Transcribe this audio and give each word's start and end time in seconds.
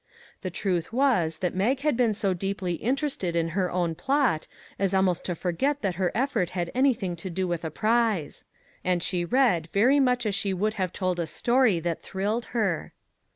The 0.41 0.49
truth 0.49 0.91
was 0.91 1.37
that 1.45 1.53
Mag 1.53 1.81
had 1.81 1.95
been 1.95 2.15
so 2.15 2.33
deeply 2.33 2.83
inter 2.83 3.05
ested 3.05 3.35
in 3.35 3.49
her 3.49 3.69
own 3.69 3.93
plot 3.93 4.47
as 4.79 4.95
almost 4.95 5.23
to 5.25 5.35
forget 5.35 5.83
that 5.83 5.93
her 6.01 6.11
effort 6.15 6.49
had 6.57 6.71
anything 6.73 7.15
to 7.17 7.29
do 7.29 7.47
with 7.47 7.63
a 7.63 7.69
prize; 7.69 8.43
and 8.83 9.03
she 9.03 9.23
read 9.23 9.69
very 9.73 9.99
much 9.99 10.25
as 10.25 10.33
she 10.33 10.55
would 10.55 10.73
have 10.73 10.91
told 10.91 11.19
a 11.19 11.27
story 11.27 11.79
that 11.81 12.01
thrilled 12.01 12.45
her. 12.45 12.93